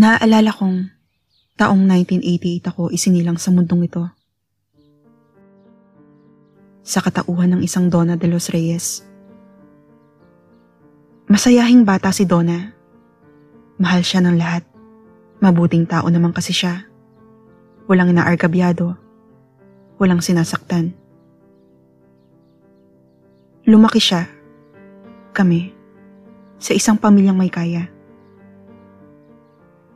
[0.00, 0.88] Naaalala kong
[1.60, 4.08] taong 1988 ako isinilang sa mundong ito.
[6.80, 9.04] Sa katauhan ng isang Donna de los Reyes.
[11.28, 12.72] Masayahing bata si Donna.
[13.76, 14.64] Mahal siya ng lahat.
[15.44, 16.80] Mabuting tao naman kasi siya.
[17.84, 18.96] Walang inaargabyado.
[20.00, 20.96] Walang sinasaktan.
[23.68, 24.24] Lumaki siya.
[25.36, 25.76] Kami.
[26.56, 27.99] Sa isang pamilyang may kaya.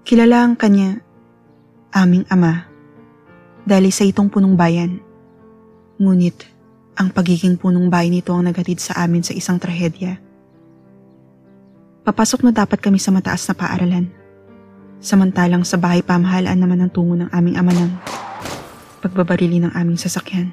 [0.04, 1.00] Kilala ang kanya,
[1.88, 2.68] aming ama,
[3.64, 5.00] dahil sa itong punong bayan.
[5.96, 6.44] Ngunit,
[6.92, 10.20] ang pagiging punong bayan nito ang nagatid sa amin sa isang trahedya.
[12.04, 14.12] Papasok na dapat kami sa mataas na paaralan.
[15.00, 17.90] Samantalang sa bahay pamahalaan naman ang tungo ng aming ama ng
[19.00, 20.52] pagbabarili ng aming sasakyan.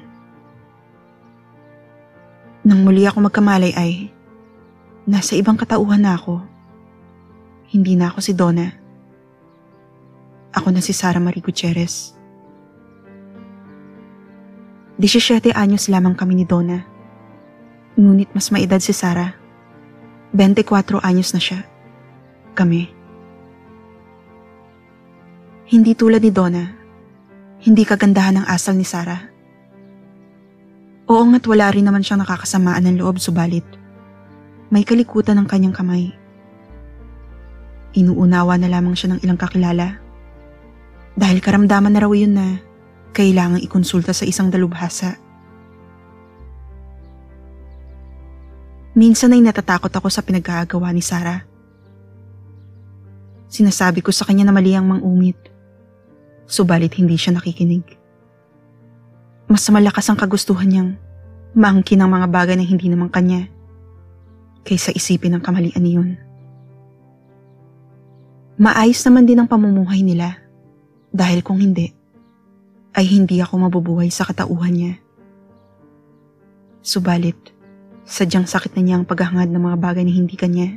[2.64, 4.08] Nang muli ako magkamalay ay
[5.04, 6.40] nasa ibang katauhan na ako.
[7.68, 8.81] Hindi na ako si Donna.
[10.52, 12.12] Ako na si Sara Marie Gutierrez.
[15.00, 16.84] 17 anyos lamang kami ni Donna.
[17.96, 19.32] Ngunit mas maedad si Sara.
[20.36, 21.64] 24 anyos na siya.
[22.52, 22.84] Kami.
[25.72, 26.64] Hindi tulad ni Donna.
[27.64, 29.16] Hindi kagandahan ng asal ni Sara.
[31.08, 33.64] Oo nga't wala rin naman siyang nakakasamaan ng loob subalit.
[34.68, 36.12] May kalikutan ng kanyang kamay.
[37.96, 40.01] Inuunawa na lamang siya ng ilang kakilala.
[41.12, 42.56] Dahil karamdaman na raw yun na
[43.12, 45.20] kailangang ikonsulta sa isang dalubhasa.
[48.92, 51.44] Minsan ay natatakot ako sa pinagkagawa ni Sarah.
[53.48, 55.36] Sinasabi ko sa kanya na mali ang mang-umit.
[56.48, 57.84] Subalit hindi siya nakikinig.
[59.48, 60.90] Mas malakas ang kagustuhan niyang
[61.52, 63.48] maangkin ang mga bagay na hindi naman kanya
[64.64, 66.10] kaysa isipin ang kamalian niyon.
[68.56, 70.41] Maayos naman din ang pamumuhay nila
[71.12, 71.92] dahil kung hindi,
[72.96, 74.94] ay hindi ako mabubuhay sa katauhan niya.
[76.82, 77.52] Subalit,
[78.02, 80.74] Sadyang sakit na niya ang paghahangad ng mga bagay na hindi kanya.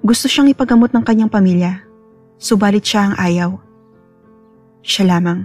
[0.00, 1.84] Gusto siyang ipagamot ng kanyang pamilya,
[2.40, 3.50] subalit siya ang ayaw.
[4.84, 5.44] Siya lamang.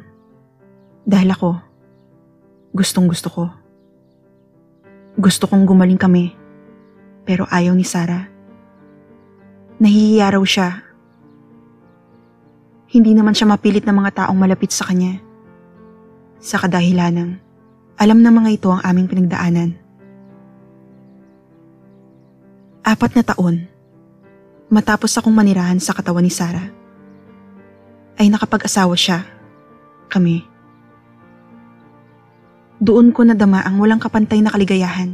[1.03, 1.59] Dahil ako,
[2.75, 3.43] gustong gusto ko.
[5.19, 6.31] Gusto kong gumaling kami,
[7.27, 8.27] pero ayaw ni Sarah.
[9.79, 10.88] Nahihiya raw siya.
[12.89, 15.21] Hindi naman siya mapilit ng mga taong malapit sa kanya.
[16.41, 17.37] Sa kadahilanang,
[18.01, 19.77] alam na mga ito ang aming pinagdaanan.
[22.81, 23.69] Apat na taon,
[24.73, 26.73] matapos akong manirahan sa katawan ni Sarah,
[28.17, 29.21] ay nakapag-asawa siya,
[30.09, 30.41] kami.
[32.81, 35.13] Doon ko nadama ang walang kapantay na kaligayahan.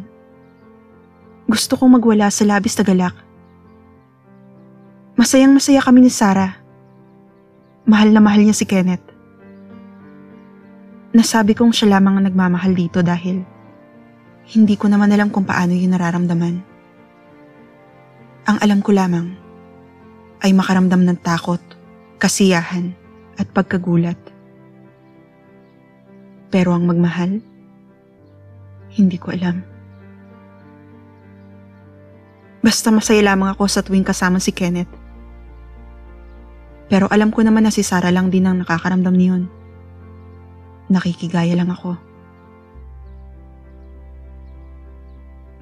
[1.43, 3.15] Gusto kong magwala sa labis na galak.
[5.19, 6.64] Masayang masaya kami ni Sarah.
[7.85, 9.05] Mahal na mahal niya si Kenneth.
[11.13, 13.45] Nasabi kong siya lamang ang nagmamahal dito dahil
[14.57, 16.65] hindi ko naman alam kung paano yun nararamdaman.
[18.49, 19.37] Ang alam ko lamang
[20.41, 21.61] ay makaramdam ng takot,
[22.17, 22.89] kasiyahan
[23.37, 24.17] at pagkagulat.
[26.49, 27.37] Pero ang magmahal,
[28.97, 29.61] hindi ko alam.
[32.65, 35.04] Basta masaya lamang ako sa tuwing kasama si Kenneth.
[36.85, 39.43] Pero alam ko naman na si Sarah lang din ang nakakaramdam niyon.
[40.85, 41.97] Nakikigaya lang ako.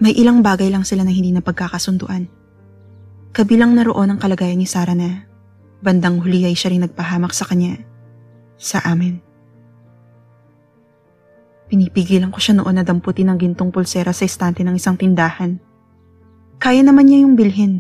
[0.04, 2.28] May ilang bagay lang sila na hindi na pagkakasunduan.
[3.32, 5.24] Kabilang naroon ang kalagayan ni Sarah na
[5.80, 7.80] bandang huli ay siya rin nagpahamak sa kanya,
[8.60, 9.24] sa amin.
[11.72, 15.56] Pinipigilan ko siya noon na damputin ang gintong pulsera sa estante ng isang tindahan.
[16.60, 17.80] Kaya naman niya yung bilhin,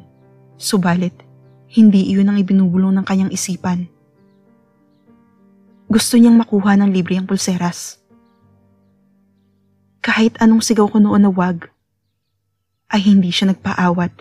[0.55, 1.32] subalit
[1.73, 3.89] hindi iyon ang ibinubulong ng kanyang isipan.
[5.89, 7.97] Gusto niyang makuha ng libre ang pulseras.
[10.05, 11.73] Kahit anong sigaw ko noon na wag,
[12.93, 14.13] ay hindi siya nagpaawat.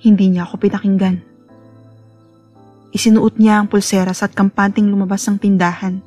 [0.00, 1.20] Hindi niya ako pinakinggan.
[2.96, 6.00] Isinuot niya ang pulseras at kampanting lumabas ng tindahan.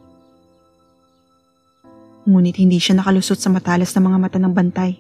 [2.26, 4.98] Ngunit hindi siya nakalusot sa matalas na mga mata ng bantay.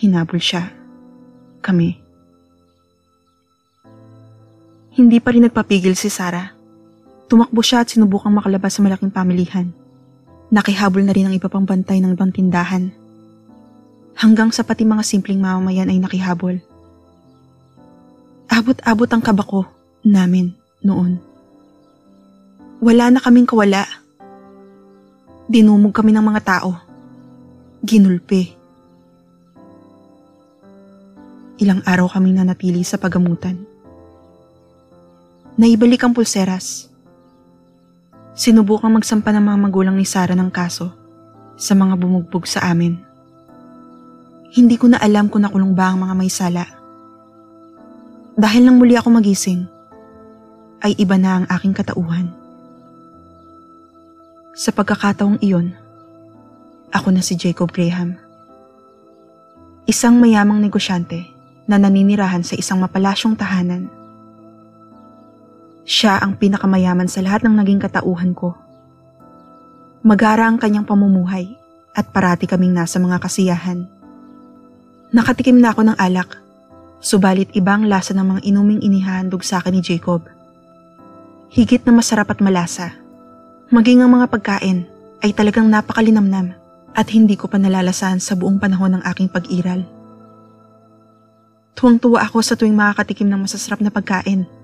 [0.00, 0.72] Hinabol siya.
[1.60, 1.99] Kami.
[5.00, 6.52] Hindi pa rin nagpapigil si Sarah.
[7.24, 9.72] Tumakbo siya at sinubukang makalabas sa malaking pamilihan.
[10.52, 12.92] Nakihabol na rin ang iba pang bantay ng ibang tindahan.
[14.12, 16.60] Hanggang sa pati mga simpleng mamamayan ay nakihabol.
[18.52, 19.64] Abot-abot ang kabako
[20.04, 20.52] namin
[20.84, 21.16] noon.
[22.84, 23.88] Wala na kaming kawala.
[25.48, 26.76] Dinumog kami ng mga tao.
[27.80, 28.52] Ginulpe.
[31.56, 33.69] Ilang araw kaming nanatili sa pagamutan.
[35.60, 36.88] Naibalik ang pulseras.
[38.32, 40.88] Sinubukang magsampa ng mga magulang ni Sarah ng kaso
[41.60, 42.96] sa mga bumugbog sa amin.
[44.56, 46.64] Hindi ko na alam kung nakulong ba ang mga may sala.
[48.40, 49.68] Dahil nang muli ako magising,
[50.80, 52.32] ay iba na ang aking katauhan.
[54.56, 55.76] Sa pagkakataong iyon,
[56.88, 58.16] ako na si Jacob Graham.
[59.84, 61.28] Isang mayamang negosyante
[61.68, 63.99] na naninirahan sa isang mapalasyong tahanan.
[65.90, 68.54] Siya ang pinakamayaman sa lahat ng naging katauhan ko.
[70.06, 71.50] Magara ang kanyang pamumuhay
[71.98, 73.90] at parati kaming nasa mga kasiyahan.
[75.10, 76.38] Nakatikim na ako ng alak,
[77.02, 80.22] subalit ibang lasa ng mga inuming inihahandog sa akin ni Jacob.
[81.50, 82.94] Higit na masarap at malasa.
[83.74, 84.86] Maging ang mga pagkain
[85.26, 86.54] ay talagang napakalinamnam
[86.94, 89.82] at hindi ko pa nalalasan sa buong panahon ng aking pag-iral.
[91.74, 94.59] Tuwang-tuwa ako sa tuwing makakatikim ng masasarap na pagkain.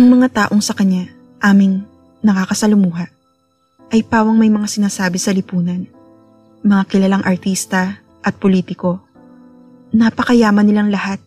[0.00, 1.12] Ang mga taong sa kanya,
[1.44, 1.84] aming
[2.24, 3.12] nakakasalumuha,
[3.92, 5.84] ay pawang may mga sinasabi sa lipunan.
[6.64, 9.04] Mga kilalang artista at politiko.
[9.92, 11.20] Napakayaman nilang lahat.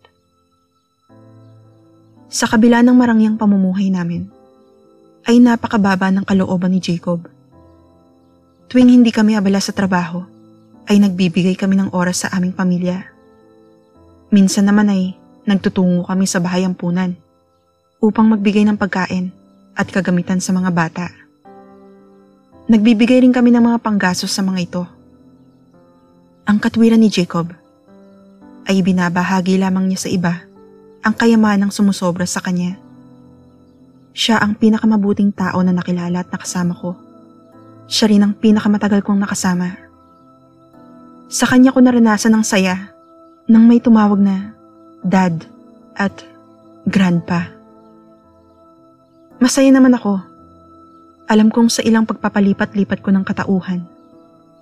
[2.34, 4.26] Sa kabila ng marangyang pamumuhay namin,
[5.30, 7.30] ay napakababa ng kalooban ni Jacob.
[8.74, 10.26] Tuwing hindi kami abala sa trabaho,
[10.90, 13.06] ay nagbibigay kami ng oras sa aming pamilya
[14.34, 15.14] Minsan naman ay
[15.46, 17.14] nagtutungo kami sa bahay ampunan
[18.04, 19.32] upang magbigay ng pagkain
[19.80, 21.08] at kagamitan sa mga bata.
[22.68, 24.84] Nagbibigay rin kami ng mga panggasos sa mga ito.
[26.44, 27.48] Ang katwiran ni Jacob
[28.68, 30.44] ay binabahagi lamang niya sa iba
[31.00, 32.76] ang kayamanang sumusobra sa kanya.
[34.12, 37.00] Siya ang pinakamabuting tao na nakilala at nakasama ko.
[37.88, 39.80] Siya rin ang pinakamatagal kong nakasama.
[41.32, 42.92] Sa kanya ko naranasan ang saya
[43.48, 44.56] nang may tumawag na
[45.04, 45.44] dad
[45.96, 46.14] at
[46.88, 47.63] grandpa.
[49.44, 50.24] Masaya naman ako.
[51.28, 53.84] Alam kong sa ilang pagpapalipat-lipat ko ng katauhan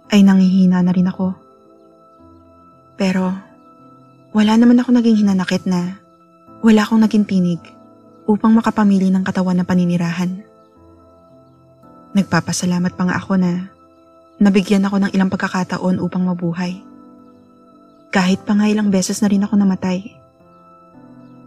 [0.10, 1.38] ay nangihina na rin ako.
[2.98, 3.30] Pero
[4.34, 6.02] wala naman ako naging hinanakit na
[6.66, 7.62] wala akong naging tinig
[8.26, 10.42] upang makapamili ng katawan ng paninirahan.
[12.18, 13.70] Nagpapasalamat pa nga ako na
[14.42, 16.82] nabigyan ako ng ilang pagkakataon upang mabuhay.
[18.10, 20.10] Kahit pa nga ilang beses na rin ako namatay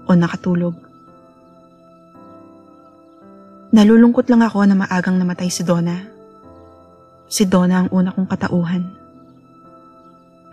[0.07, 0.84] o nakatulog.
[3.75, 5.99] Nalulungkot lang ako na maagang namatay si Donna.
[7.27, 8.87] Si Donna ang una kong katauhan.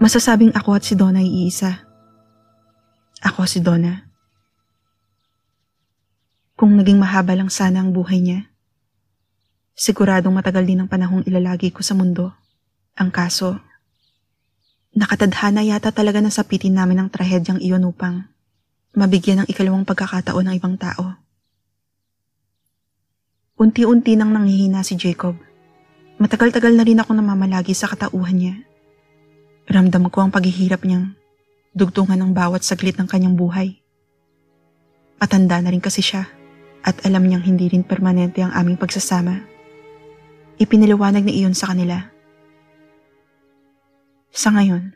[0.01, 1.85] Masasabing ako at si Donna ay iisa.
[3.21, 4.09] Ako si Donna.
[6.57, 8.49] Kung naging mahaba lang sana ang buhay niya,
[9.77, 12.33] siguradong matagal din ang panahong ilalagi ko sa mundo.
[12.97, 13.61] Ang kaso,
[14.91, 18.27] Nakatadhana yata talaga na sapitin namin ang trahedyang iyon upang
[18.91, 21.15] mabigyan ng ikalawang pagkakataon ng ibang tao.
[23.61, 25.37] Unti-unti nang nanghihina si Jacob.
[26.17, 28.55] Matagal-tagal na rin ako namamalagi sa katauhan niya.
[29.69, 31.13] Ramdam ko ang paghihirap niyang
[31.77, 33.77] dugtungan ng bawat saglit ng kanyang buhay.
[35.21, 36.25] Matanda na rin kasi siya
[36.81, 39.45] at alam niyang hindi rin permanente ang aming pagsasama.
[40.57, 42.09] Ipiniliwanag ni iyon sa kanila
[44.31, 44.95] sa ngayon,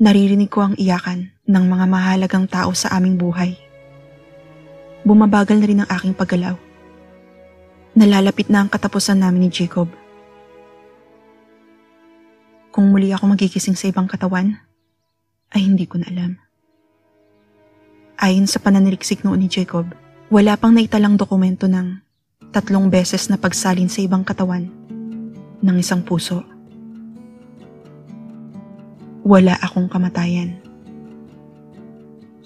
[0.00, 3.52] naririnig ko ang iyakan ng mga mahalagang tao sa aming buhay.
[5.04, 6.65] Bumabagal na rin ang aking paggalaw.
[7.96, 9.88] Nalalapit na ang katapusan namin ni Jacob.
[12.68, 14.60] Kung muli ako magigising sa ibang katawan,
[15.56, 16.36] ay hindi ko na alam.
[18.20, 19.88] Ayon sa pananiriksik noon ni Jacob,
[20.28, 22.04] wala pang naitalang dokumento ng
[22.52, 24.68] tatlong beses na pagsalin sa ibang katawan
[25.64, 26.44] ng isang puso
[29.26, 30.54] wala akong kamatayan.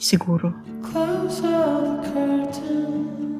[0.01, 0.49] Siguro.
[0.81, 1.61] Close the
[2.09, 3.40] curtains.